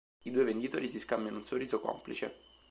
[0.23, 2.35] I due venditori si scambiano un sorriso complice.